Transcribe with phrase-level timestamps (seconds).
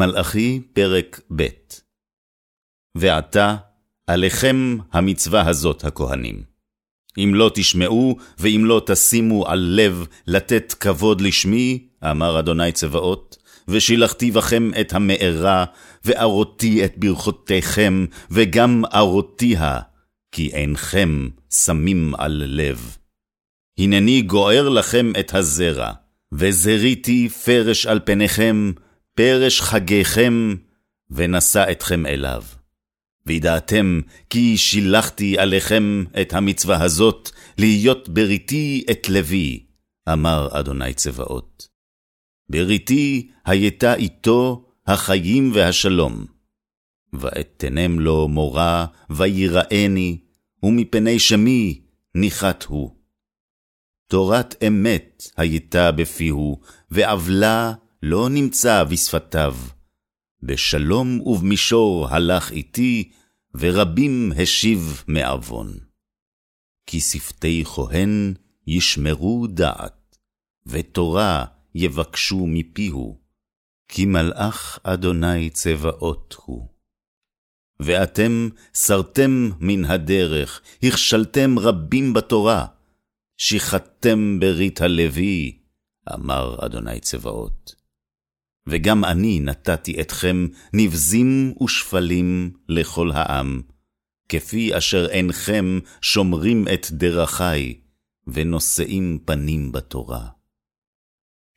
[0.00, 1.46] מלאכי, פרק ב'
[2.96, 3.56] ועתה,
[4.06, 6.42] עליכם המצווה הזאת, הכהנים.
[7.18, 13.36] אם לא תשמעו, ואם לא תשימו על לב לתת כבוד לשמי, אמר אדוני צבאות,
[13.68, 15.64] ושילחתי בכם את המארה,
[16.04, 19.80] וארותי את ברכותיכם, וגם ארותיה,
[20.32, 22.96] כי אינכם שמים על לב.
[23.78, 25.92] הנני גוער לכם את הזרע,
[26.32, 28.72] וזריתי פרש על פניכם,
[29.14, 30.54] פרש חגיכם,
[31.10, 32.42] ונשא אתכם אליו.
[33.26, 39.66] וידעתם כי שילחתי עליכם את המצווה הזאת, להיות בריתי את לוי,
[40.12, 41.68] אמר אדוני צבאות.
[42.48, 46.24] בריתי הייתה איתו החיים והשלום.
[47.12, 50.18] ואתנם לו מורה, ויראני,
[50.62, 51.80] ומפני שמי
[52.14, 52.96] ניחת הוא.
[54.08, 57.72] תורת אמת הייתה בפיהו, ועוולה
[58.02, 59.56] לא נמצא בשפתיו.
[60.42, 63.10] בשלום ובמישור הלך איתי,
[63.54, 65.78] ורבים השיב מעוון.
[66.86, 68.34] כי שפתי כהן
[68.66, 70.18] ישמרו דעת,
[70.66, 73.20] ותורה יבקשו מפיהו,
[73.88, 76.68] כי מלאך אדוני צבאות הוא.
[77.80, 82.66] ואתם סרתם מן הדרך, הכשלתם רבים בתורה,
[83.36, 85.58] שיחדתם ברית הלוי,
[86.14, 87.79] אמר אדוני צבאות.
[88.68, 93.62] וגם אני נתתי אתכם נבזים ושפלים לכל העם,
[94.28, 97.80] כפי אשר אינכם שומרים את דרכי,
[98.26, 100.28] ונושאים פנים בתורה.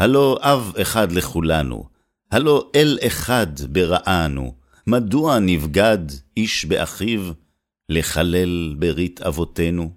[0.00, 1.88] הלא אב אחד לכולנו,
[2.30, 4.54] הלא אל אחד ברענו,
[4.86, 5.98] מדוע נבגד
[6.36, 7.32] איש באחיו,
[7.88, 9.92] לחלל ברית אבותינו?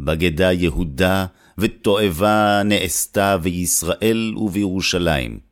[0.00, 1.26] בגדה יהודה,
[1.58, 5.45] ותועבה נעשתה בישראל ובירושלים.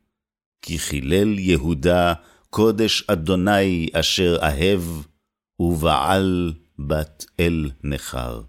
[0.67, 2.15] כי חילל יהודה
[2.51, 4.83] קודש אדוני אשר אהב,
[5.61, 8.43] ובעל בת אל נכר.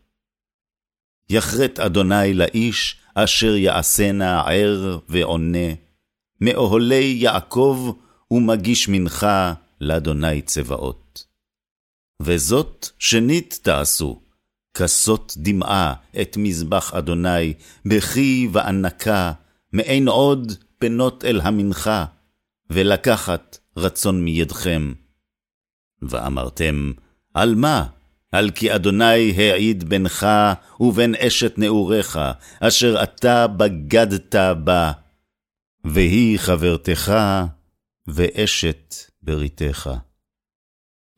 [1.30, 5.68] יחרט אדוני לאיש אשר יעשנה ער ועונה,
[6.42, 7.92] מאוהלי יעקב
[8.32, 11.26] ומגיש מנחה לאדוני צבאות.
[12.22, 14.22] וזאת שנית תעשו,
[14.78, 17.54] כסות דמעה את מזבח אדוני,
[17.86, 19.32] בכי וענקה,
[19.74, 20.52] מעין עוד
[20.86, 22.06] פנות אל המנחה,
[22.70, 24.94] ולקחת רצון מידכם.
[26.02, 26.92] ואמרתם,
[27.34, 27.86] על מה?
[28.32, 30.28] על כי אדוני העיד בינך
[30.80, 32.20] ובין אשת נעוריך,
[32.60, 34.92] אשר אתה בגדת בה,
[35.86, 37.14] והיא חברתך
[38.08, 39.90] ואשת בריתך.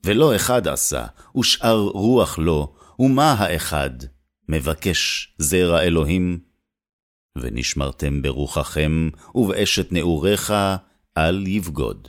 [0.06, 1.06] ולא אחד עשה,
[1.38, 3.92] ושאר רוח לו, ומה האחד?
[4.50, 6.40] מבקש זרע אלוהים?
[7.42, 10.54] ונשמרתם ברוחכם, ובאשת נעוריך
[11.18, 12.08] אל יבגוד.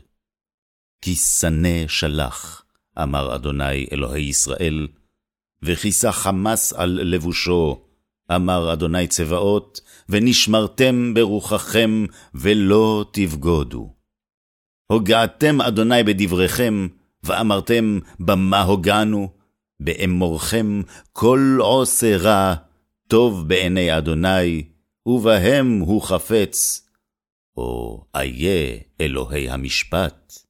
[1.03, 2.63] כי שנא שלח,
[3.03, 4.89] אמר אדוני אלוהי ישראל,
[5.63, 7.85] וכיסה חמס על לבושו,
[8.35, 13.95] אמר אדוני צבאות, ונשמרתם ברוחכם, ולא תבגודו.
[14.87, 16.89] הוגעתם אדוני בדבריכם,
[17.23, 19.39] ואמרתם, במה הוגענו?
[19.81, 22.55] באמורכם כל עושה רע,
[23.09, 24.65] טוב בעיני אדוני,
[25.09, 26.89] ובהם הוא חפץ.
[27.57, 30.48] או איה אלוהי המשפט.